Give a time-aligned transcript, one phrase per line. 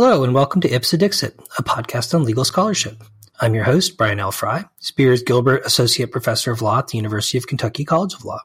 [0.00, 3.02] Hello, and welcome to Ipse Dixit, a podcast on legal scholarship.
[3.40, 4.30] I'm your host, Brian L.
[4.30, 8.40] Frye, Spears Gilbert Associate Professor of Law at the University of Kentucky College of Law.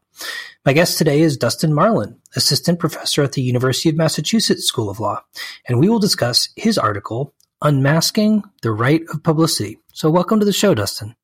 [0.65, 4.99] My guest today is Dustin Marlan, Assistant Professor at the University of Massachusetts School of
[4.99, 5.21] Law,
[5.67, 9.77] and we will discuss his article, Unmasking the Right of Publicity.
[9.93, 11.15] So, welcome to the show, Dustin.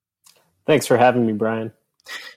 [0.67, 1.71] Thanks for having me, Brian.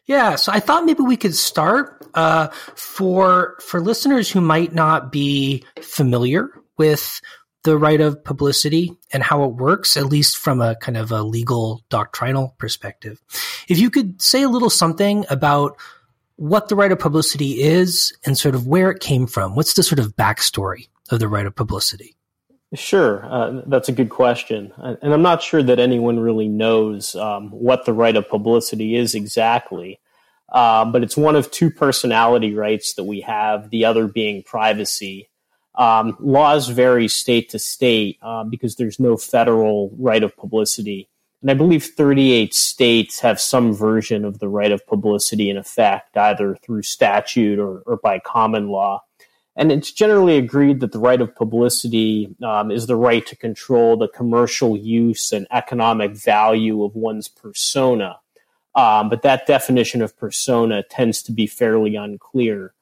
[0.06, 5.12] Yeah, so I thought maybe we could start uh, for for listeners who might not
[5.12, 7.20] be familiar with
[7.64, 11.22] the right of publicity and how it works, at least from a kind of a
[11.22, 13.22] legal doctrinal perspective.
[13.68, 15.76] If you could say a little something about
[16.36, 19.54] what the right of publicity is and sort of where it came from.
[19.54, 22.16] What's the sort of backstory of the right of publicity?
[22.74, 27.50] Sure, uh, that's a good question, and I'm not sure that anyone really knows um,
[27.50, 30.00] what the right of publicity is exactly.
[30.50, 33.70] Uh, but it's one of two personality rights that we have.
[33.70, 35.28] The other being privacy,
[35.74, 41.08] um, laws vary state to state um, because there's no federal right of publicity.
[41.40, 46.16] And I believe 38 states have some version of the right of publicity in effect,
[46.16, 49.02] either through statute or, or by common law.
[49.56, 53.96] And it's generally agreed that the right of publicity um, is the right to control
[53.96, 58.18] the commercial use and economic value of one's persona.
[58.74, 62.72] Um, but that definition of persona tends to be fairly unclear.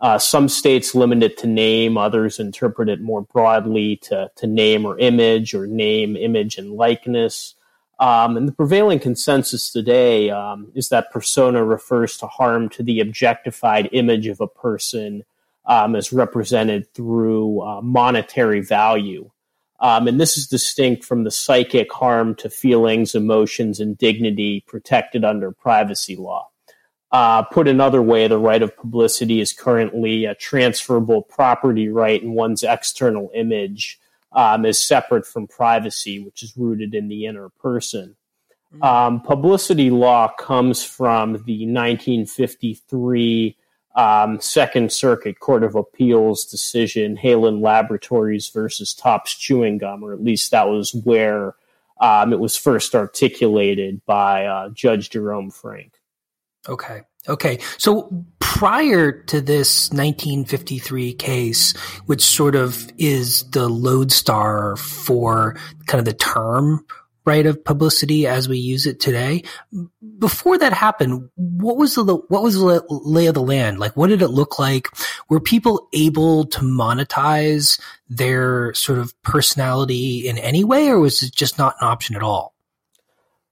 [0.00, 4.86] Uh, some states limit it to name, others interpret it more broadly to, to name
[4.86, 7.54] or image or name, image, and likeness.
[7.98, 13.00] Um, and the prevailing consensus today um, is that persona refers to harm to the
[13.00, 15.24] objectified image of a person
[15.66, 19.30] um, as represented through uh, monetary value.
[19.80, 25.24] Um, and this is distinct from the psychic harm to feelings, emotions, and dignity protected
[25.24, 26.48] under privacy law.
[27.10, 32.32] Uh, put another way, the right of publicity is currently a transferable property right in
[32.32, 33.98] one's external image
[34.32, 38.16] um, is separate from privacy, which is rooted in the inner person.
[38.74, 38.82] Mm-hmm.
[38.82, 43.56] Um, publicity law comes from the 1953
[43.96, 50.22] um, Second Circuit Court of Appeals decision, Haelan Laboratories versus Topps Chewing Gum, or at
[50.22, 51.54] least that was where
[52.00, 55.94] um, it was first articulated by uh, Judge Jerome Frank.
[56.68, 57.02] Okay.
[57.28, 57.58] Okay.
[57.76, 65.56] So prior to this 1953 case, which sort of is the lodestar for
[65.86, 66.84] kind of the term
[67.28, 69.42] right of publicity as we use it today.
[70.18, 73.78] Before that happened, what was the what was the lay of the land?
[73.78, 74.88] Like, what did it look like?
[75.28, 77.78] Were people able to monetize
[78.08, 82.22] their sort of personality in any way, or was it just not an option at
[82.22, 82.54] all?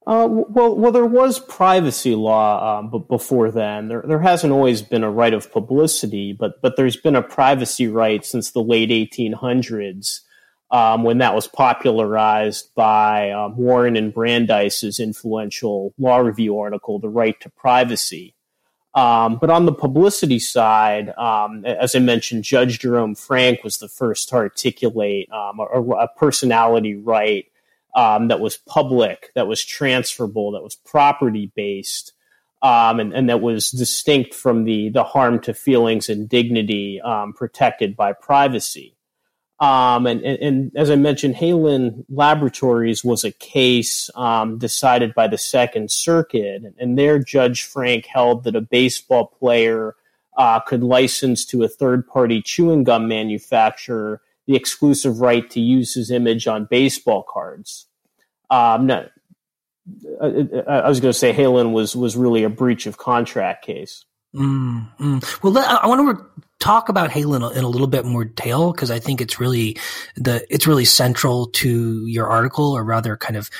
[0.07, 5.03] Uh, well, well, there was privacy law, um, before then, there there hasn't always been
[5.03, 10.21] a right of publicity, but but there's been a privacy right since the late 1800s,
[10.71, 17.09] um, when that was popularized by um, Warren and Brandeis's influential law review article, "The
[17.09, 18.37] Right to Privacy."
[18.95, 23.89] Um, but on the publicity side, um, as I mentioned, Judge Jerome Frank was the
[23.89, 27.47] first to articulate um, a, a personality right
[27.97, 32.13] um, that was public, that was transferable, that was property based,
[32.63, 37.33] um, and, and, that was distinct from the the harm to feelings and dignity um,
[37.33, 38.97] protected by privacy.
[39.59, 45.29] Um, and, and, and, as I mentioned, Haelan Laboratories was a case um, decided by
[45.29, 49.97] the Second Circuit, and there Judge Frank held that a baseball player
[50.37, 55.95] uh, could license to a third party chewing gum manufacturer the exclusive right to use
[55.95, 57.87] his image on baseball cards.
[58.51, 59.09] Um, no,
[60.21, 60.27] I,
[60.67, 64.05] I was going to say Haelan was was really a breach of contract case.
[64.35, 65.43] Mm.
[65.43, 68.99] Well, I want to talk about Haelan in a little bit more detail because I
[68.99, 69.79] think it's really
[70.17, 73.51] the it's really central to your article, or rather, kind of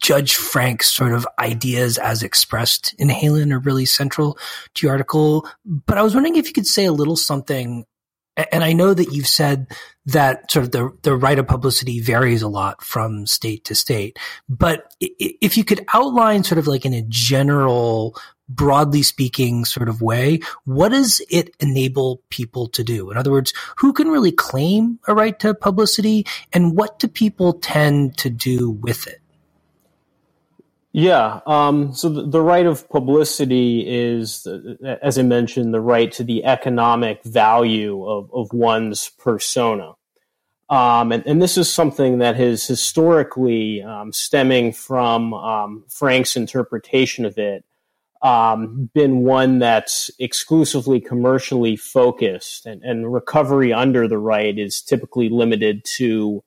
[0.00, 4.38] Judge Frank's sort of ideas as expressed in Haelan are really central
[4.74, 5.48] to your article.
[5.64, 7.86] But I was wondering if you could say a little something
[8.36, 9.68] and I know that you've said
[10.06, 14.18] that sort of the, the right of publicity varies a lot from state to state.
[14.48, 18.16] But if you could outline sort of like in a general,
[18.48, 23.10] broadly speaking sort of way, what does it enable people to do?
[23.10, 27.54] In other words, who can really claim a right to publicity and what do people
[27.54, 29.20] tend to do with it?
[30.96, 31.40] Yeah.
[31.44, 34.46] Um, so the, the, right of publicity is,
[35.02, 39.94] as I mentioned, the right to the economic value of, of one's persona.
[40.70, 47.24] Um, and, and, this is something that has historically, um, stemming from um, Frank's interpretation
[47.24, 47.64] of it,
[48.22, 55.28] um, been one that's exclusively commercially focused, and, and recovery under the right is typically
[55.28, 56.44] limited to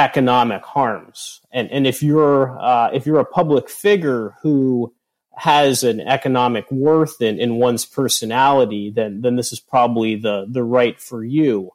[0.00, 1.40] economic harms.
[1.52, 4.94] And and if you're uh, if you're a public figure who
[5.36, 10.64] has an economic worth in, in one's personality, then then this is probably the the
[10.64, 11.70] right for you.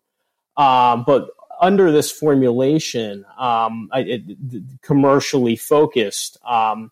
[0.57, 1.30] Um, but
[1.62, 6.92] under this formulation, um, it, commercially focused, um,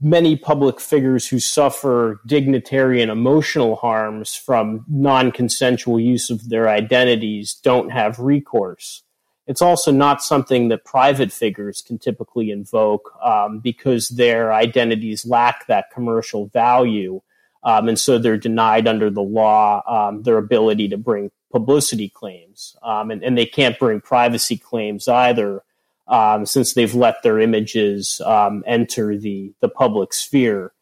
[0.00, 6.68] many public figures who suffer dignitary and emotional harms from non consensual use of their
[6.68, 9.02] identities don't have recourse.
[9.46, 15.66] It's also not something that private figures can typically invoke um, because their identities lack
[15.66, 17.20] that commercial value.
[17.64, 22.76] Um, and so they're denied under the law um, their ability to bring publicity claims.
[22.82, 25.62] Um, and, and, they can't bring privacy claims either
[26.08, 30.72] um, since they've let their images um, enter the, the public sphere.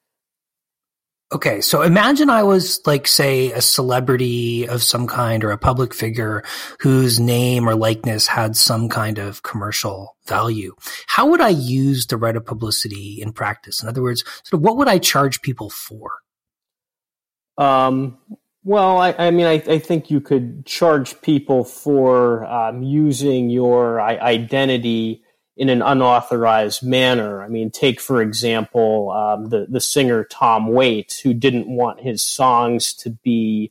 [1.33, 5.95] Okay, so imagine I was like, say, a celebrity of some kind or a public
[5.95, 6.43] figure
[6.81, 10.75] whose name or likeness had some kind of commercial value.
[11.07, 13.81] How would I use the right of publicity in practice?
[13.81, 16.11] In other words, sort of what would I charge people for?
[17.57, 18.19] Um,
[18.65, 24.01] well, I, I mean, I, I, think you could charge people for um, using your
[24.01, 25.23] identity
[25.61, 27.43] in an unauthorized manner.
[27.43, 32.23] I mean, take for example um, the the singer Tom Waits, who didn't want his
[32.23, 33.71] songs to be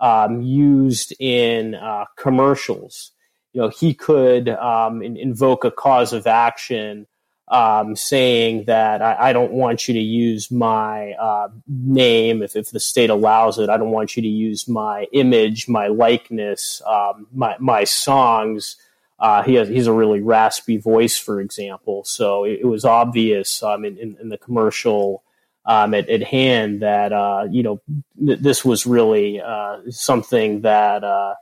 [0.00, 3.12] um, used in uh, commercials.
[3.54, 7.06] You know, he could um, in, invoke a cause of action
[7.48, 12.70] um, saying that I, I, don't want you to use my uh, name if, if
[12.70, 13.68] the state allows it.
[13.68, 18.76] I don't want you to use my image, my likeness, um, my my songs
[19.20, 22.04] uh, he has he's a really raspy voice, for example.
[22.04, 25.22] So it, it was obvious um, in, in, in, the commercial
[25.66, 27.80] um, at, at, hand that uh, you know
[28.18, 31.34] th- this was really uh, something that uh,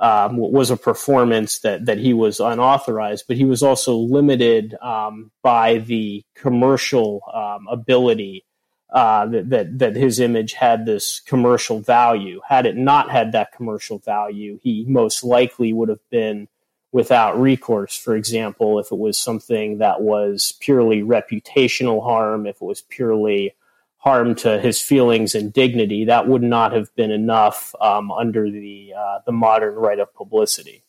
[0.00, 5.30] um, was a performance that that he was unauthorized, but he was also limited um,
[5.40, 8.44] by the commercial um, ability.
[8.92, 12.40] Uh, that, that that his image had this commercial value.
[12.44, 16.48] Had it not had that commercial value, he most likely would have been
[16.92, 17.96] without recourse.
[17.96, 23.54] For example, if it was something that was purely reputational harm, if it was purely
[23.98, 28.92] harm to his feelings and dignity, that would not have been enough um, under the
[28.96, 30.82] uh, the modern right of publicity.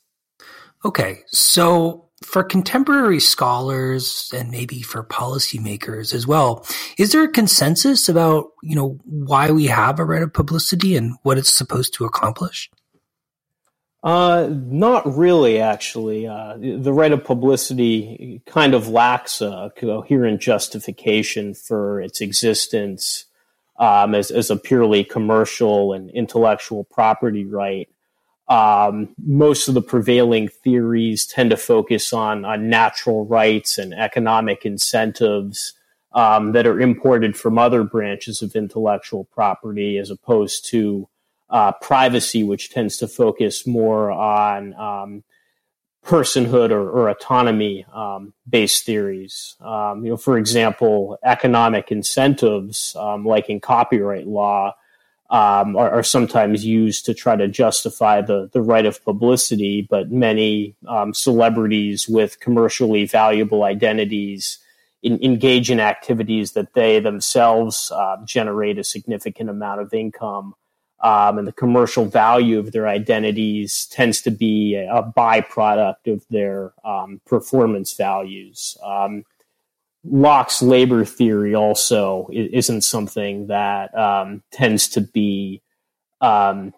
[0.84, 6.66] Okay, so for contemporary scholars and maybe for policymakers as well,
[6.98, 11.16] is there a consensus about you know why we have a right of publicity and
[11.24, 12.72] what it's supposed to accomplish?
[14.04, 16.28] Uh, not really, actually.
[16.28, 23.26] Uh, the right of publicity kind of lacks a coherent justification for its existence
[23.78, 27.90] um, as, as a purely commercial and intellectual property right.
[28.48, 34.66] Um, most of the prevailing theories tend to focus on, on natural rights and economic
[34.66, 35.74] incentives
[36.14, 41.08] um, that are imported from other branches of intellectual property as opposed to
[41.52, 45.24] uh, privacy, which tends to focus more on um,
[46.06, 49.56] personhood or, or autonomy um, based theories.
[49.60, 54.74] Um, you know, for example, economic incentives, um, like in copyright law,
[55.30, 60.12] um, are, are, sometimes used to try to justify the, the right of publicity, but
[60.12, 64.58] many um, celebrities with commercially valuable identities
[65.02, 70.54] in, engage in activities that they themselves uh, generate a significant amount of income
[71.04, 76.74] um, and the commercial value of their identities tends to be a, byproduct of their
[76.86, 78.78] um, performance values.
[78.84, 79.26] Um,
[80.04, 85.62] Locke's labor theory also isn't something that um, tends to be
[86.22, 86.74] um,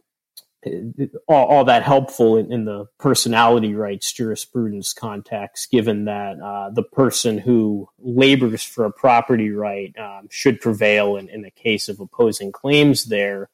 [1.27, 6.83] all, all, that helpful in, in, the personality rights jurisprudence context, given that uh, the
[6.83, 11.99] person who labors for a property right um, should prevail in, in the case of
[11.99, 13.49] opposing claims there.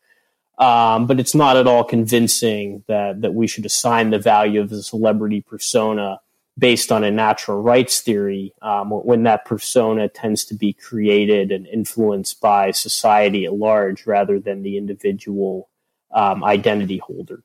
[0.60, 4.70] Um, but it's not at all convincing that that we should assign the value of
[4.70, 6.20] the celebrity persona
[6.58, 11.66] based on a natural rights theory um, when that persona tends to be created and
[11.68, 15.70] influenced by society at large rather than the individual
[16.14, 17.42] um, identity holder.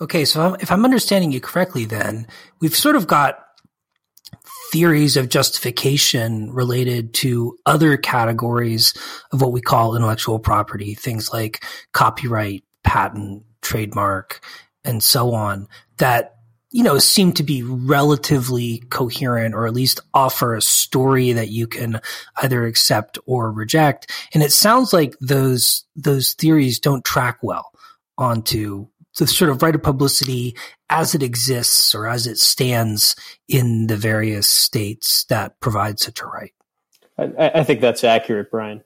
[0.00, 2.26] Okay, so if I'm understanding you correctly, then
[2.60, 3.45] we've sort of got
[4.70, 8.94] theories of justification related to other categories
[9.32, 14.40] of what we call intellectual property, things like copyright, patent, trademark,
[14.84, 15.66] and so on
[15.98, 16.36] that
[16.72, 21.66] you know, seem to be relatively coherent or at least offer a story that you
[21.66, 22.00] can
[22.42, 24.10] either accept or reject.
[24.34, 27.70] And it sounds like those, those theories don't track well
[28.18, 30.56] onto the sort of right of publicity
[30.90, 33.16] as it exists or as it stands
[33.48, 36.52] in the various states that provide such a right.
[37.18, 38.82] I, I think that's accurate, Brian.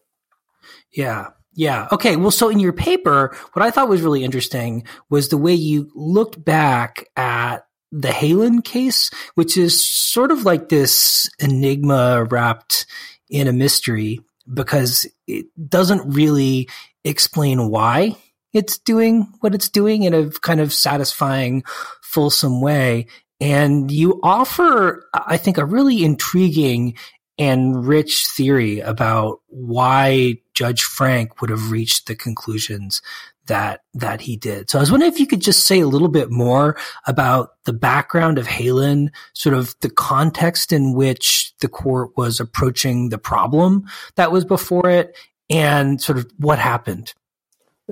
[0.93, 1.29] Yeah.
[1.55, 1.89] Yeah.
[1.93, 2.17] Okay.
[2.17, 5.91] Well, so in your paper, what I thought was really interesting was the way you
[5.95, 12.87] looked back at the Haelan case, which is sort of like this enigma wrapped
[13.29, 14.21] in a mystery
[14.53, 16.69] because it doesn't really
[17.05, 18.17] explain why
[18.53, 21.63] it's doing what it's doing in a kind of satisfying,
[22.03, 23.07] fulsome way.
[23.41, 26.97] And you offer, I think, a really intriguing
[27.39, 33.01] and rich theory about why Judge Frank would have reached the conclusions
[33.47, 34.69] that that he did.
[34.69, 36.77] So I was wondering if you could just say a little bit more
[37.07, 43.09] about the background of Haelan, sort of the context in which the court was approaching
[43.09, 45.17] the problem that was before it,
[45.49, 47.15] and sort of what happened.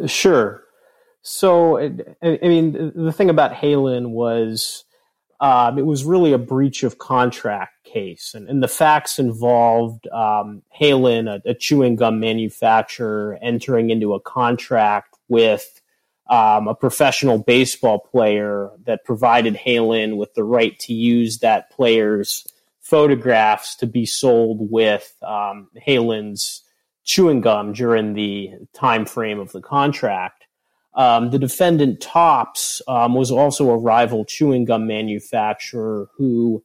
[0.06, 0.62] Sure.
[1.22, 4.84] So, I mean, the thing about Haelan was
[5.40, 10.62] um, it was really a breach of contract case, and, and the facts involved um,
[10.80, 15.80] Haelan, a, a, chewing gum manufacturer, entering into a contract with
[16.28, 22.46] um, a professional baseball player that provided Haelan with the right to use that player's
[22.80, 26.64] photographs to be sold with um, Haelan's
[27.08, 30.44] chewing gum during the time frame of the contract.
[30.94, 36.62] Um, the defendant Topps um, was also a rival chewing gum manufacturer who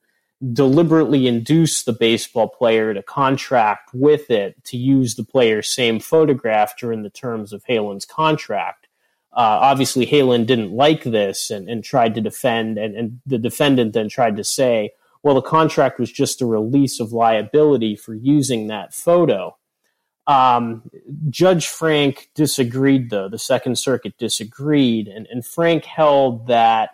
[0.51, 6.77] deliberately induced the baseball player to contract with it to use the player's same photograph
[6.77, 8.88] during the terms of Haelan's contract.
[9.31, 13.93] Uh, obviously, Haelan didn't like this and, and tried to defend, and, and the defendant
[13.93, 14.91] then tried to say,
[15.23, 19.55] well, the contract was just a release of liability for using that photo.
[20.25, 20.89] Um,
[21.30, 23.27] Judge Frank disagreed, though.
[23.27, 26.92] The Second Circuit disagreed, and, and Frank held that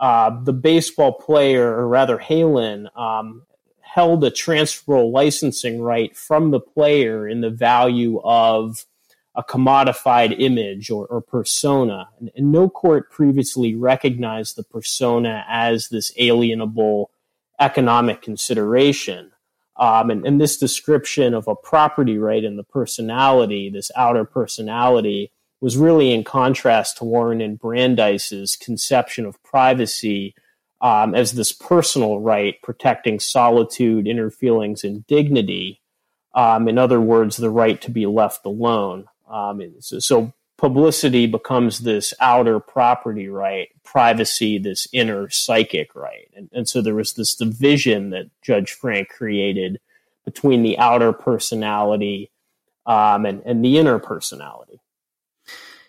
[0.00, 3.42] uh, the baseball player, or rather Haelan, um,
[3.80, 8.84] held a transferable licensing right from the player in the value of
[9.36, 12.08] a commodified image or, or persona.
[12.18, 17.06] And, and, no court previously recognized the persona as this alienable
[17.60, 19.30] economic consideration.
[19.76, 25.32] Um, and, and this description of a property right and the personality, this outer personality,
[25.60, 30.34] was really in contrast to Warren and Brandeis's conception of privacy
[30.80, 35.80] um, as this personal right protecting solitude, inner feelings, and dignity.
[36.34, 39.06] Um, in other words, the right to be left alone.
[39.28, 46.30] Um, so, so, publicity becomes this outer property right, privacy, this inner psychic right.
[46.34, 49.78] And, and so there was this division that Judge Frank created
[50.24, 52.30] between the outer personality
[52.86, 54.80] um, and, and the inner personality.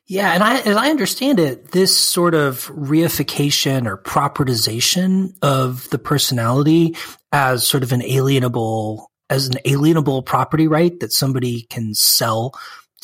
[0.08, 6.00] Yeah, and I, as I understand it, this sort of reification or propertization of the
[6.00, 6.98] personality
[7.32, 12.54] as sort of an alienable, as an alienable property right that somebody can sell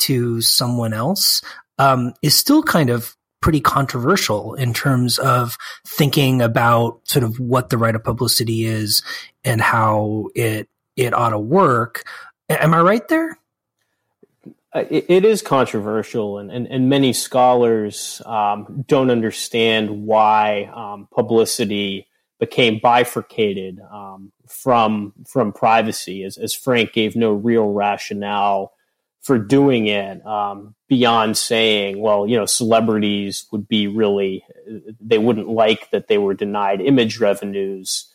[0.02, 1.42] to someone else,
[1.82, 7.70] um, is still kind of pretty controversial in terms of thinking about sort of what
[7.70, 9.02] the right of publicity is
[9.44, 12.04] and how it it ought to work.
[12.48, 13.38] Am I right there?
[14.74, 22.06] Uh, it, is controversial, and, and, and many scholars um, don't understand why um, publicity
[22.40, 28.72] became bifurcated um, from from privacy, as, as Frank gave no real rationale
[29.22, 34.44] for doing it um, beyond saying, well, you know, celebrities would be really
[35.00, 38.12] they wouldn't like that they were denied image revenues,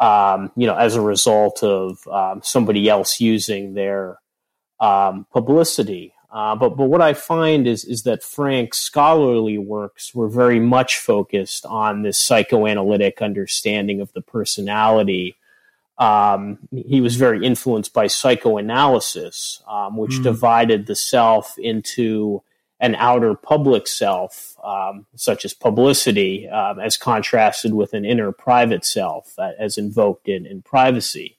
[0.00, 4.18] um, you know, as a result of um, somebody else using their
[4.80, 6.12] um, publicity.
[6.30, 10.98] Uh, but but what I find is is that Frank's scholarly works were very much
[10.98, 15.37] focused on this psychoanalytic understanding of the personality.
[15.98, 20.22] Um, he was very influenced by psychoanalysis, um, which mm.
[20.22, 22.42] divided the self into
[22.80, 28.84] an outer public self, um, such as publicity, um, as contrasted with an inner private
[28.84, 31.36] self, uh, as invoked in, in privacy.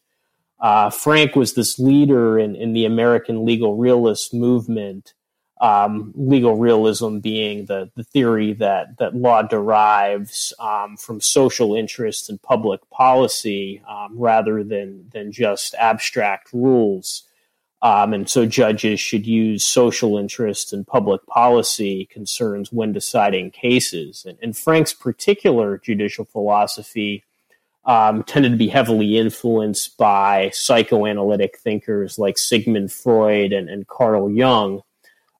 [0.59, 5.13] Uh, Frank was this leader in, in the American legal realist movement.
[5.61, 12.29] Um, legal realism being the, the theory that, that law derives um, from social interests
[12.29, 17.23] and public policy um, rather than, than just abstract rules.
[17.81, 24.25] Um, and so judges should use social interests and public policy concerns when deciding cases.
[24.25, 27.23] And, and Frank's particular judicial philosophy
[27.85, 34.29] um, tended to be heavily influenced by psychoanalytic thinkers like Sigmund Freud and, and Carl
[34.29, 34.81] Jung.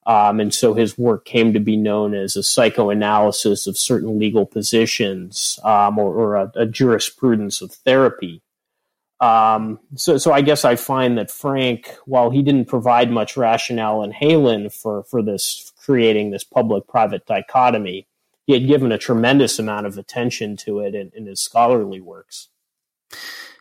[0.06, 4.46] Um, and so his work came to be known as a psychoanalysis of certain legal
[4.46, 8.42] positions um, or, or a, a, jurisprudence of therapy.
[9.20, 14.02] Um, so, so I guess I find that Frank, while he didn't provide much rationale
[14.02, 18.08] in Haelan for, for this creating this public-private dichotomy,
[18.48, 22.48] he had given a tremendous amount of attention to it in, in his scholarly works.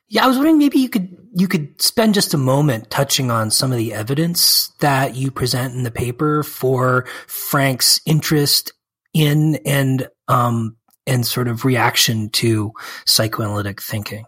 [0.09, 3.51] Yeah, I was wondering maybe you could you could spend just a moment touching on
[3.51, 8.73] some of the evidence that you present in the paper for Frank's interest
[9.13, 12.73] in and um, and sort of reaction to
[13.07, 14.25] psychoanalytic thinking.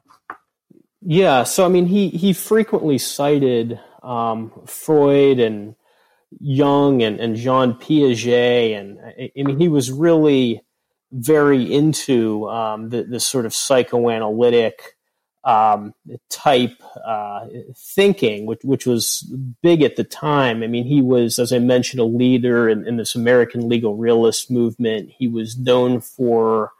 [1.02, 5.74] Yeah, so I mean, he he frequently cited um, Freud and
[6.38, 10.60] Jung and, and Jean Piaget, and I, I mean, he was really
[11.12, 14.96] very into um, the, this sort of psychoanalytic
[15.44, 15.94] um,
[16.28, 19.22] type uh, thinking, which which was
[19.62, 20.62] big at the time.
[20.62, 24.50] I mean, he was, as I mentioned, a leader in, in this American legal realist
[24.50, 25.10] movement.
[25.16, 26.72] He was known for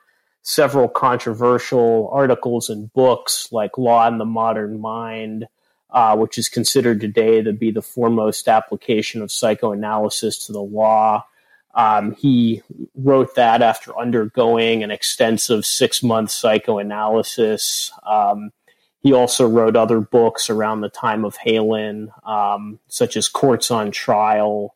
[0.43, 5.47] several controversial articles and books like Law and the Modern Mind,
[5.91, 11.25] uh, which is considered today to be the foremost application of psychoanalysis to the law.
[11.75, 12.63] Um, he
[12.95, 17.93] wrote that after undergoing an extensive six month psychoanalysis.
[18.05, 18.53] Um,
[19.03, 23.93] he also wrote other books around the time of Haelan, um, such as Courts on
[23.93, 24.75] Trial.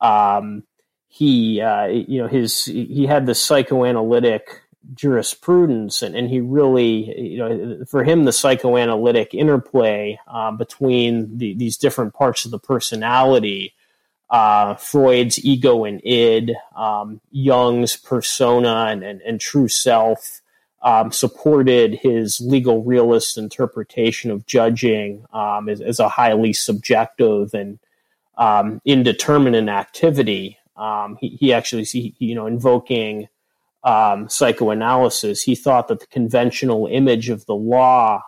[0.00, 0.64] Um,
[1.08, 4.62] he, uh, you know, his he had the psychoanalytic
[4.94, 11.54] jurisprudence, and, and he really, you know, for him, the psychoanalytic interplay um, between the,
[11.54, 13.74] these different parts of the personality,
[14.34, 20.42] uh, Freud's ego and id, um, Jung's persona and, and, and true self,
[20.82, 27.78] um, supported his legal realist interpretation of judging um, as, as, a highly subjective and
[28.36, 30.58] um, indeterminate activity.
[30.76, 33.28] Um, he, he, actually, he, you know, invoking
[33.84, 38.20] um, psychoanalysis, he thought that the conventional image of the law,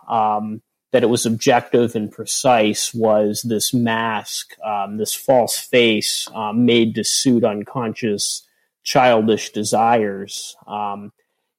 [0.96, 6.94] that it was objective and precise, was this mask, um, this false face um, made
[6.94, 8.48] to suit unconscious
[8.82, 10.56] childish desires.
[10.66, 11.12] Um,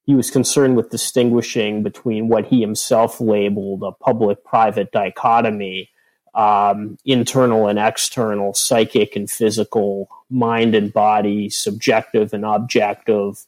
[0.07, 5.91] he was concerned with distinguishing between what he himself labeled a public private dichotomy.
[6.33, 13.45] Um, internal and external, psychic and physical, mind and body, subjective and objective,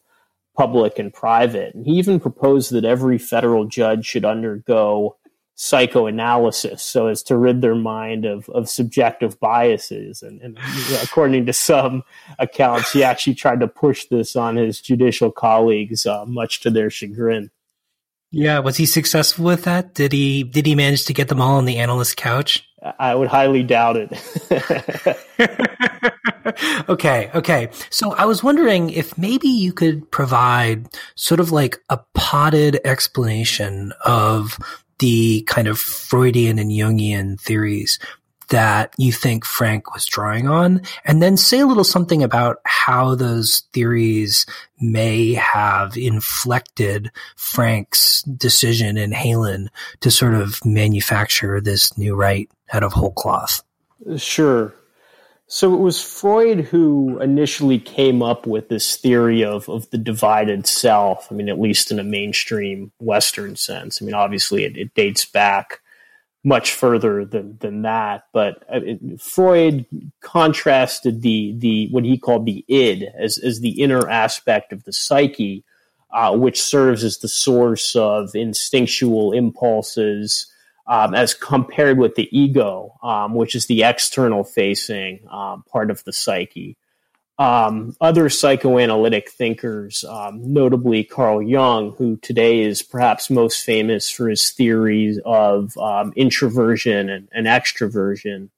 [0.56, 1.74] public and private.
[1.74, 5.16] And he even proposed that every federal judge should undergo
[5.62, 10.24] psychoanalysis so as to rid their mind of, of subjective biases.
[10.24, 10.58] And, and
[11.04, 12.04] according to some
[12.40, 16.90] accounts, he actually tried to push this on his judicial colleagues, uh, much to their
[16.90, 17.52] chagrin.
[18.32, 19.96] Yeah, was he successful with that?
[19.96, 22.64] Did he did he manage to get them all on the analyst couch?
[22.98, 24.12] I would highly doubt it.
[26.90, 27.70] okay, okay.
[27.90, 33.92] So I was wondering if maybe you could provide sort of like a potted explanation
[34.06, 34.58] of
[35.00, 38.00] the kind of Freudian and Jungian theories
[38.50, 43.16] that you think Frank was drawing on, and then say a little something about how
[43.16, 44.46] those theories
[44.80, 49.68] may have inflected Frank's decision in Haelan
[50.02, 53.62] to sort of manufacture this new right out of whole cloth.
[54.18, 54.74] Sure.
[55.52, 60.68] So it was Freud who initially came up with this theory of, of the divided
[60.68, 61.28] self.
[61.32, 64.00] I mean, at least in a mainstream Western sense.
[64.00, 65.80] I mean, obviously it, it dates back
[66.44, 69.88] much further than, than that, but uh, it, Freud
[70.22, 74.94] contrasted the, the, what he called the id as, as the inner aspect of the
[74.94, 75.64] psyche,
[76.12, 80.46] uh, which serves as the source of instinctual impulses,
[80.90, 86.04] um, as compared with the ego, um, which is the external facing um, part of
[86.04, 86.76] the psyche.
[87.38, 94.28] Um, other psychoanalytic thinkers, um, notably Carl Jung, who today is perhaps most famous for
[94.28, 98.50] his theories of um, introversion and, and, extroversion,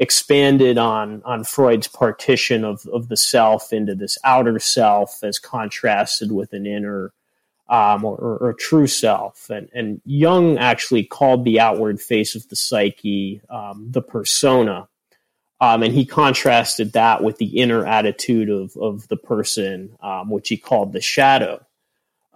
[0.00, 6.32] expanded on, on Freud's partition of, of the self into this outer self as contrasted
[6.32, 7.12] with an inner
[7.68, 9.50] um, or, or, or, true self.
[9.50, 14.88] And, and Jung actually called the outward face of the psyche um, the persona.
[15.60, 20.48] Um, and he contrasted that with the inner attitude of, of the person, um, which
[20.48, 21.64] he called the shadow.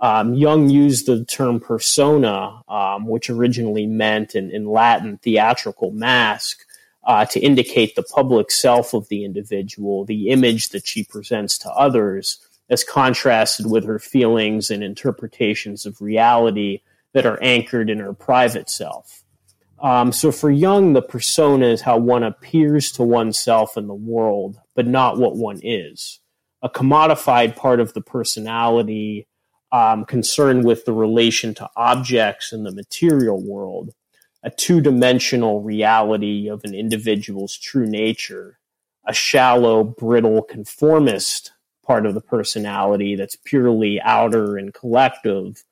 [0.00, 6.64] Um, Jung used the term persona, um, which originally meant in, in Latin theatrical mask,
[7.04, 11.70] uh, to indicate the public self of the individual, the image that she presents to
[11.70, 12.38] others,
[12.70, 16.80] as contrasted with her feelings and interpretations of reality
[17.12, 19.24] that are anchored in her private self.
[19.82, 24.58] Um, so for Jung, the persona is how one appears to oneself in the world,
[24.76, 26.20] but not what one is.
[26.62, 29.26] A commodified part of the personality
[29.72, 33.94] um, concerned with the relation to objects in the material world,
[34.42, 38.58] a two dimensional reality of an individual's true nature,
[39.06, 41.52] a shallow, brittle, conformist
[41.86, 45.62] part of the personality that's purely outer and collective,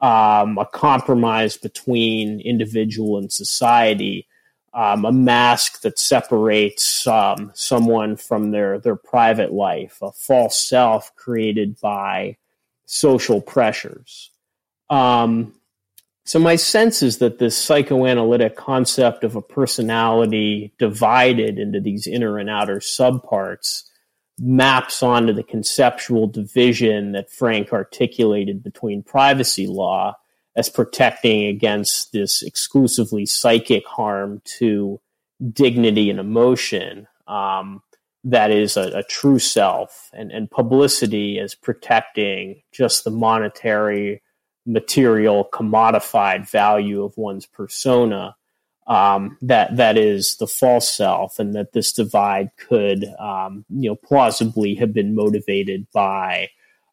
[0.00, 4.26] um, a compromise between individual and society,
[4.74, 11.14] um, a mask that separates um, someone from their, their private life, a false self
[11.16, 12.36] created by
[12.86, 14.30] social pressures.
[14.88, 15.54] Um,
[16.24, 22.38] so my sense is that this psychoanalytic concept of a personality divided into these inner
[22.38, 23.87] and outer subparts
[24.40, 30.16] maps onto the conceptual division that Frank articulated between privacy law
[30.56, 35.00] as protecting against this exclusively psychic harm to
[35.52, 37.82] dignity and emotion um,
[38.24, 44.22] that is a, a, true self, and, and publicity as protecting just the monetary
[44.66, 48.34] material commodified value of one's persona
[48.88, 53.94] um, that that is the false self, and that this divide could um, you know
[53.94, 56.48] plausibly have been motivated by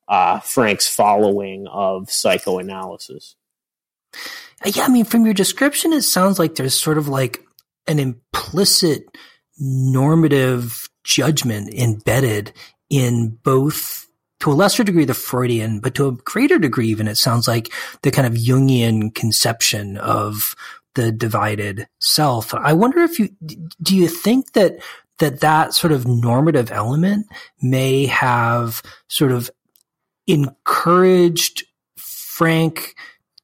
[0.08, 3.36] uh, Frank's following of psychoanalysis.
[4.66, 7.42] Yeah, I mean, from your description, it sounds like there's sort of like
[7.88, 9.06] an implicit
[9.58, 12.52] normative judgment embedded
[12.90, 14.08] in both
[14.42, 17.72] to a lesser degree the Freudian, but to a greater degree even it sounds like
[18.02, 20.56] the kind of Jungian conception of
[20.96, 22.54] the divided self.
[22.54, 23.30] I wonder if you
[23.82, 24.78] do you think that
[25.20, 27.28] that that sort of normative element
[27.62, 29.50] may have sort of
[30.28, 31.64] encouraged
[31.98, 32.96] Frank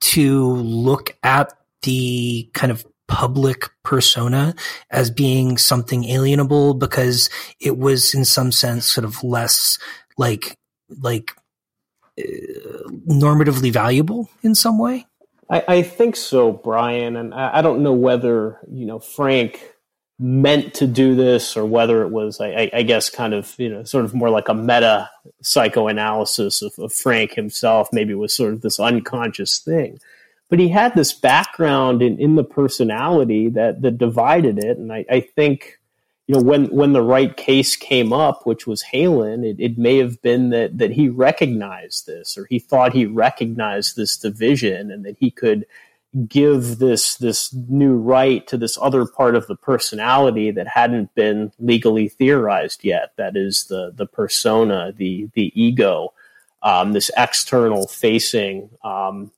[0.02, 4.56] to look at the kind of public persona
[4.90, 9.78] as being something alienable because it was in some sense sort of less
[10.18, 10.58] like
[11.00, 11.32] like
[12.20, 12.24] uh,
[13.08, 15.06] normatively valuable in some way?
[15.52, 17.18] I, I, think so, Brian.
[17.18, 19.76] And I, I, don't know whether you know Frank
[20.18, 23.84] meant to do this or whether it was, I, I guess, kind of you know,
[23.84, 25.10] sort of more like a meta
[25.42, 27.90] psychoanalysis of, of Frank himself.
[27.92, 30.00] Maybe it was sort of this unconscious thing.
[30.50, 35.06] But he had this background in, in the personality that that divided it, and I,
[35.10, 35.81] I think
[36.32, 39.98] you know, when when the right case came up, which was Haelan, it, it may
[39.98, 45.04] have been that that he recognized this, or he thought he recognized this division, and
[45.04, 45.66] that he could
[46.30, 51.52] give this this new right to this other part of the personality that hadn't been
[51.60, 53.12] legally theorized yet.
[53.18, 56.14] That is the the persona, the the ego,
[56.64, 59.34] um, this external facing um,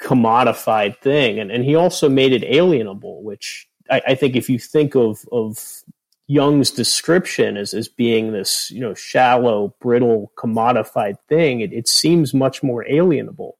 [0.00, 4.58] commodified thing, and and he also made it alienable, which I, I think if you
[4.58, 5.84] think of of
[6.26, 12.32] Jung's description as, as being this, you know, shallow, brittle, commodified thing, it, it seems
[12.32, 13.52] much more alienable.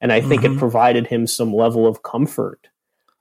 [0.00, 0.56] And I think mm-hmm.
[0.56, 2.68] it provided him some level of comfort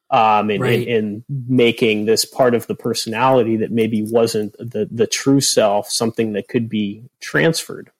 [0.09, 0.87] um, in, right.
[0.87, 5.89] in, in, making this part of the personality that maybe wasn't the, the true self
[5.89, 7.91] something that could be transferred.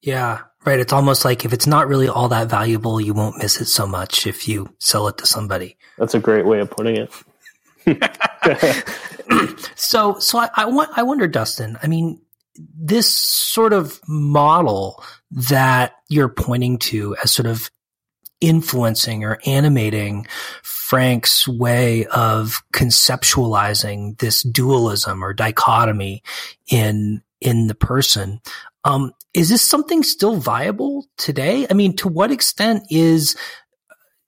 [0.00, 0.78] Yeah, right.
[0.78, 3.84] It's almost like if it's not really all that valuable, you won't miss it so
[3.84, 5.76] much if you sell it to somebody.
[5.96, 7.10] That's a great way of putting it.
[9.74, 11.78] so, so I, I, I wonder, Dustin.
[11.82, 12.20] I mean,
[12.56, 17.70] this sort of model that you're pointing to as sort of
[18.40, 20.26] influencing or animating
[20.62, 26.22] Frank's way of conceptualizing this dualism or dichotomy
[26.70, 28.40] in in the person.
[28.84, 31.66] Um, is this something still viable today?
[31.70, 33.36] I mean, to what extent is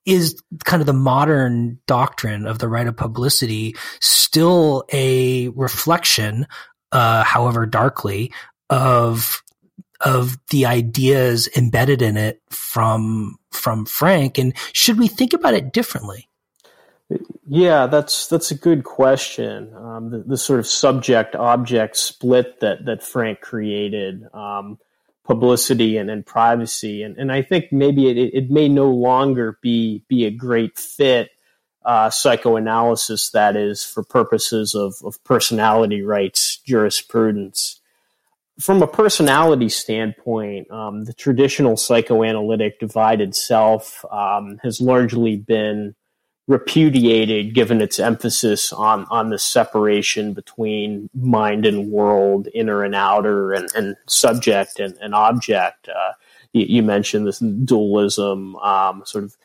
[0.05, 6.47] is kind of the modern doctrine of the right of publicity still a reflection,
[6.91, 8.31] uh, however darkly,
[8.69, 9.43] of
[9.99, 15.71] of the ideas embedded in it from from Frank, and should we think about it
[15.71, 16.27] differently?
[17.47, 19.73] Yeah, that's that's a good question.
[19.75, 24.23] Um, the, the, sort of subject object split that that Frank created.
[24.33, 24.79] Um,
[25.31, 27.03] publicity and, and privacy.
[27.03, 31.29] And, and I think maybe it, it may no longer be, be a great fit
[31.85, 37.79] uh, psychoanalysis that is for purposes of, of personality rights jurisprudence.
[38.59, 45.95] From a personality standpoint, um, the traditional psychoanalytic divided self um, has largely been
[46.47, 53.53] repudiated given its emphasis on on the separation between mind and world, inner and outer,
[53.53, 55.87] and, and subject and, and object.
[55.87, 56.13] Uh,
[56.53, 59.37] you, you, mentioned this dualism, um, sort of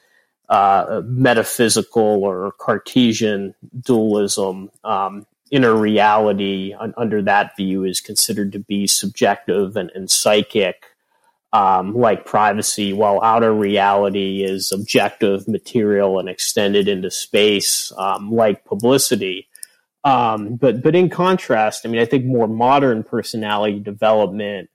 [0.49, 4.71] uh, metaphysical or Cartesian dualism.
[4.85, 10.87] Um, inner reality under that view is considered to be subjective and, and psychic
[11.57, 18.67] um, like privacy, while outer reality is objective, material, and extended into space, um, like
[18.67, 19.49] publicity.
[20.05, 24.69] Um, but but in contrast, I mean, I think more modern personality development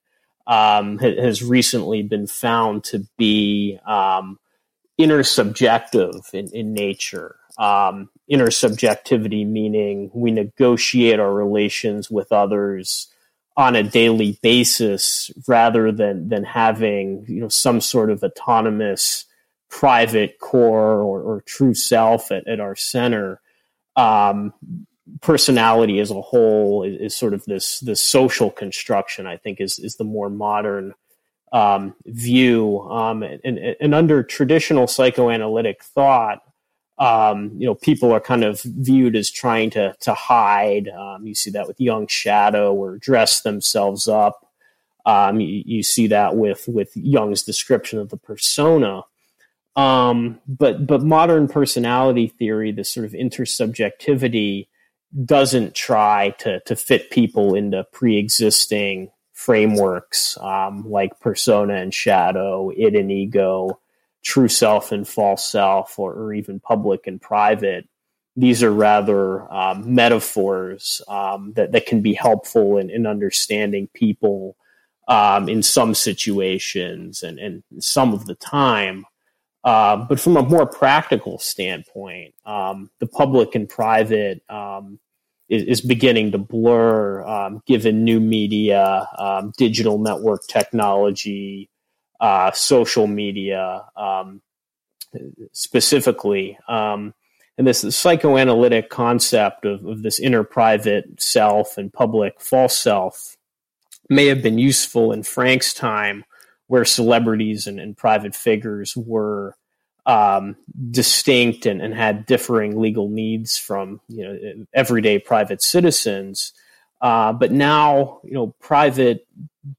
[0.47, 4.39] um, has recently been found to be um,
[4.99, 7.35] intersubjective in, in nature.
[7.59, 13.07] Um, intersubjectivity meaning we negotiate our relations with others
[13.57, 19.25] on a daily basis rather than than having you know some sort of autonomous
[19.69, 23.41] private core or, or true self at, at our center.
[23.95, 24.53] Um,
[25.19, 29.77] personality as a whole is, is, sort of this this social construction i think is
[29.79, 30.93] is the more modern
[31.51, 32.79] um, view.
[32.81, 36.41] Um, and, and, under traditional psychoanalytic thought
[37.01, 40.87] um, you know, people are kind of viewed as trying to to hide.
[40.87, 44.47] Um, you see that with Jung's shadow or dress themselves up.
[45.07, 49.01] Um, you, you, see that with with Jung's description of the persona.
[49.75, 54.67] Um, but but modern personality theory, this sort of intersubjectivity,
[55.25, 62.95] doesn't try to to fit people into pre-existing frameworks um, like persona and shadow, id
[62.95, 63.80] and ego
[64.23, 67.87] true self and false self, or, or even public and private.
[68.35, 74.55] These are rather um, metaphors um, that, that can be helpful in, in understanding people
[75.07, 79.05] um, in some situations and, and some of the time.
[79.63, 84.99] Uh, but from a more practical standpoint, um, the public and private um,
[85.49, 91.69] is, is, beginning to blur um, given new media, um, digital network technology,
[92.21, 94.41] uh, social media um,
[95.51, 96.57] specifically.
[96.69, 97.13] Um,
[97.57, 103.35] and this psychoanalytic concept of, of, this inner private self and public false self
[104.09, 106.23] may have been useful in Frank's time,
[106.67, 109.55] where celebrities and, and private figures were
[110.05, 110.55] um,
[110.89, 116.53] distinct and, and, had differing legal needs from you know everyday private citizens.
[117.01, 119.27] Uh, but now, you know, private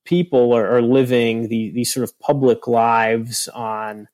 [0.05, 4.09] people are, are living the, these sort of public lives on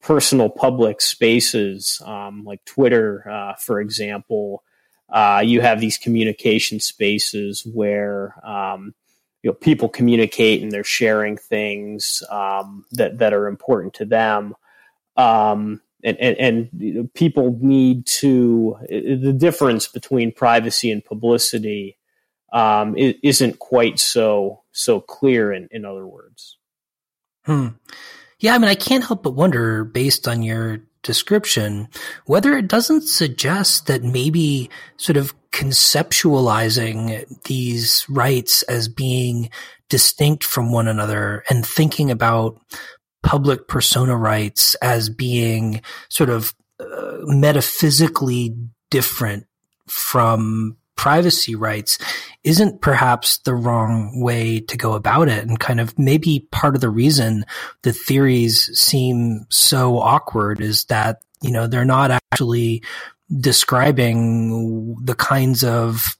[0.00, 4.62] personal public spaces, um, like Twitter, uh, for example.
[5.08, 8.94] Uh, you have these communication spaces where um,
[9.42, 14.54] you know people communicate and they're sharing things um, that that are important to them.
[15.16, 21.96] Um, and, and, and you know, people need to the difference between privacy and publicity
[22.52, 25.52] um, isn't quite so so clear.
[25.52, 26.58] In in other words,
[27.44, 27.68] hmm.
[28.38, 31.88] Yeah, I mean, I can't help but wonder, based on your description,
[32.26, 39.50] whether it doesn't suggest that maybe sort of conceptualizing these rights as being
[39.88, 42.60] distinct from one another and thinking about
[43.22, 48.56] public persona rights as being sort of uh, metaphysically
[48.90, 49.46] different
[49.86, 51.98] from privacy rights
[52.44, 55.46] isn't perhaps the wrong way to go about it.
[55.46, 57.44] And kind of maybe part of the reason
[57.82, 62.82] the theories seem so awkward is that, you know, they're not actually
[63.40, 66.16] describing the kinds of,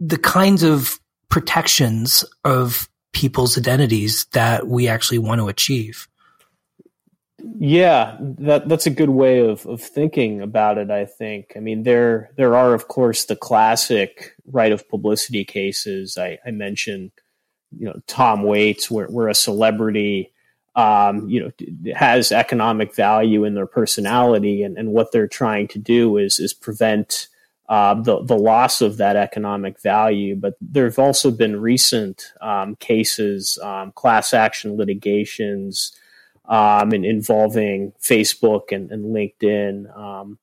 [0.00, 6.08] the kinds of protections of people's identities that we actually want to achieve.
[7.58, 10.90] Yeah, that that's a good way of, of thinking about it.
[10.90, 11.52] I think.
[11.56, 16.16] I mean, there there are of course the classic right of publicity cases.
[16.16, 17.10] I, I mentioned,
[17.76, 20.32] you know, Tom Waits, where where a celebrity,
[20.74, 25.78] um, you know, has economic value in their personality, and, and what they're trying to
[25.78, 27.28] do is is prevent
[27.68, 30.34] uh, the the loss of that economic value.
[30.34, 35.92] But there have also been recent um, cases, um, class action litigations
[36.46, 40.38] um, and involving Facebook and, and LinkedIn, um,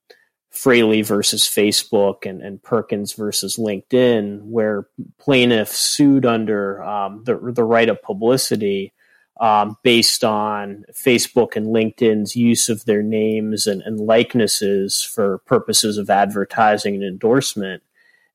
[0.50, 4.86] Fraley versus Facebook and, and, Perkins versus LinkedIn, where
[5.18, 8.92] plaintiffs sued under um, the, the right of publicity
[9.40, 15.96] um, based on Facebook and LinkedIn's use of their names and, and likenesses for purposes
[15.96, 17.82] of advertising and endorsement.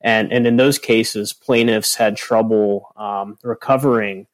[0.01, 4.25] And, and in those cases, plaintiffs had trouble um, recovering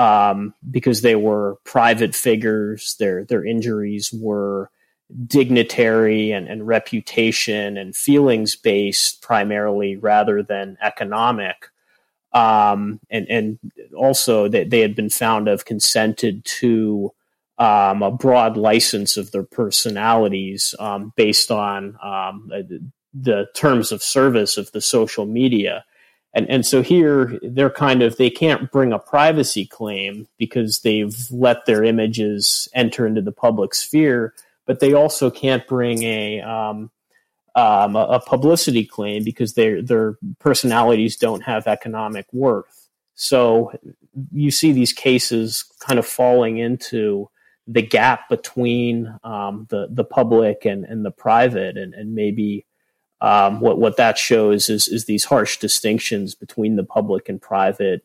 [0.00, 2.96] um, because they were private figures.
[2.98, 4.70] Their their injuries were
[5.26, 11.68] dignitary and, and reputation and feelings based primarily rather than economic.
[12.32, 13.58] Um, and, and
[13.94, 17.12] also that they had been found to have consented to
[17.58, 22.50] um, a broad license of their personalities um, based on um,
[23.12, 25.84] the terms of service of the social media.
[26.32, 31.16] And, and so here they're kind of, they can't bring a privacy claim because they've
[31.30, 34.34] let their images enter into the public sphere,
[34.66, 36.90] but they also can't bring a, um,
[37.56, 42.88] um, a, publicity claim because their, their personalities don't have economic worth.
[43.16, 43.72] So
[44.32, 47.28] you see these cases kind of falling into
[47.66, 52.66] the gap between um, the the public and, and the private, and, and maybe
[53.20, 58.04] um, what what that shows is is these harsh distinctions between the public and private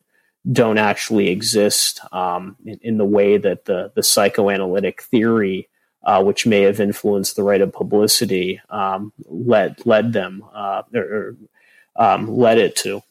[0.52, 5.68] don't actually exist um, in, in, the way that the the psychoanalytic theory,
[6.04, 11.02] uh, which may have influenced the right of publicity, um, led led them uh, or,
[11.02, 11.36] or
[11.96, 13.02] um, led it to.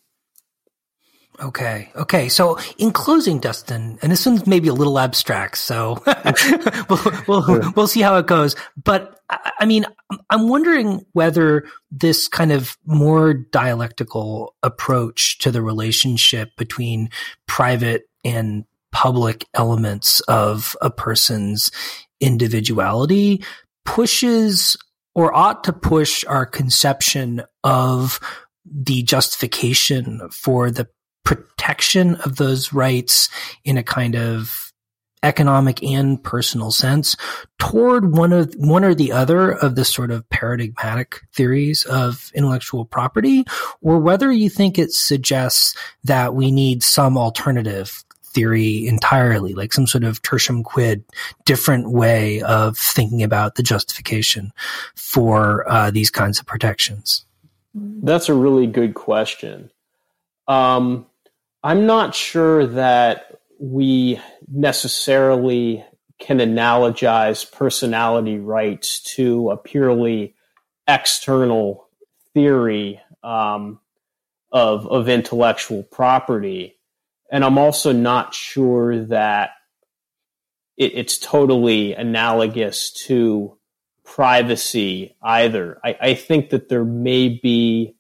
[1.39, 1.91] Okay.
[1.95, 2.29] Okay.
[2.29, 6.01] So in closing, Dustin, and this one's maybe a little abstract, so
[6.89, 8.55] we'll, we'll, we'll see how it goes.
[8.81, 9.19] But
[9.59, 9.85] I mean,
[10.29, 17.09] I'm wondering whether this kind of more dialectical approach to the relationship between
[17.47, 21.71] private and public elements of a person's
[22.21, 23.43] individuality
[23.83, 24.77] pushes
[25.13, 28.19] or ought to push our conception of
[28.65, 30.87] the justification for the
[31.25, 33.29] protection of those rights
[33.63, 34.71] in a kind of
[35.23, 37.17] economic and personal sense
[37.57, 42.85] toward one of one or the other of the sort of paradigmatic theories of intellectual
[42.85, 43.43] property
[43.81, 49.87] or whether you think it suggests that we need some alternative theory entirely like some
[49.87, 51.03] sort of tertium quid
[51.45, 54.51] different way of thinking about the justification
[54.95, 57.25] for uh, these kinds of protections?
[57.73, 59.71] That's a really good question.
[60.47, 61.07] Um,
[61.65, 65.83] I'm not sure that we necessarily
[66.19, 70.35] can analogize personality rights to a purely
[70.87, 71.89] external
[72.35, 73.79] theory um,
[74.51, 76.77] of, of intellectual property.
[77.31, 79.49] And I'm also not sure that
[80.77, 83.57] it, it's totally analogous to
[84.03, 85.79] privacy either.
[85.83, 87.94] I, I think that there may be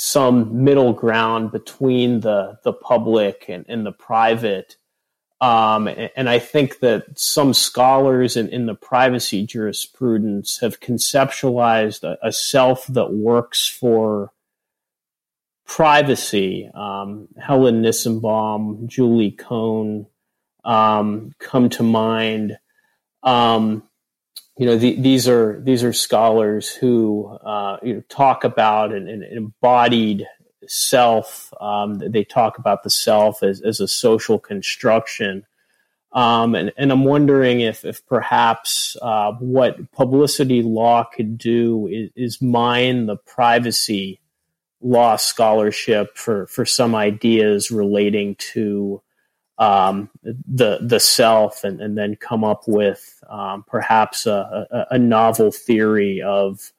[0.00, 4.76] some middle ground between the the public and, and the private.
[5.40, 12.16] Um, and, I think that some scholars in, in the privacy jurisprudence have conceptualized a,
[12.26, 14.32] a self that works for
[15.66, 16.70] privacy.
[16.74, 20.06] Um, Helen Nissenbaum, Julie Cohen
[20.64, 22.58] um, come to mind.
[23.24, 23.87] Um,
[24.58, 29.08] you know, the, these are these are scholars who uh, you know, talk about an,
[29.08, 30.26] an embodied
[30.66, 31.52] self.
[31.60, 35.46] Um, they talk about the self as, as a social construction.
[36.12, 42.10] Um, and, and, I'm wondering if, if perhaps uh, what publicity law could do is,
[42.16, 44.18] is, mine the privacy
[44.80, 49.02] law scholarship for, for some ideas relating to
[49.58, 54.98] um, the the self, and, and, then come up with um, perhaps a, a, a,
[54.98, 56.72] novel theory of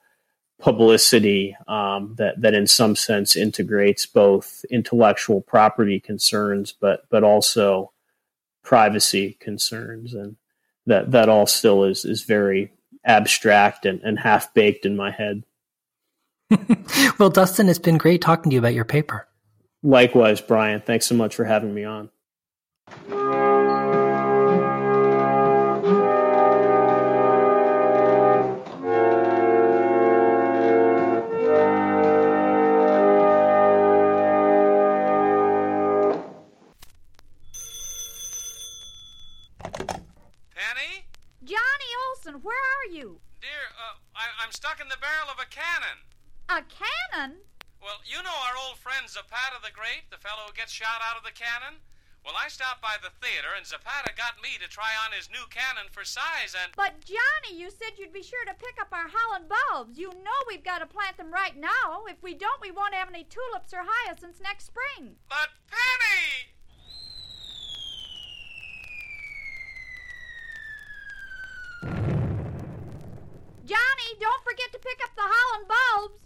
[0.60, 7.92] publicity um, that that in some sense integrates both intellectual property concerns, but but also
[8.64, 10.38] privacy concerns, and
[10.86, 12.72] that that all still is is very
[13.04, 15.44] abstract and, and half baked in my head.
[17.20, 19.28] well, Dustin, it's been great talking to you about your paper.
[19.84, 20.82] Likewise, Brian.
[20.82, 22.10] Thanks so much for having me on.
[50.80, 51.76] Shot out of the cannon?
[52.26, 55.48] Well, I stopped by the theater, and Zapata got me to try on his new
[55.50, 56.72] cannon for size, and.
[56.76, 59.98] But, Johnny, you said you'd be sure to pick up our Holland bulbs.
[59.98, 62.06] You know we've got to plant them right now.
[62.08, 65.16] If we don't, we won't have any tulips or hyacinths next spring.
[65.30, 66.54] But, Penny!
[73.66, 76.22] Johnny, don't forget to pick up the Holland bulbs.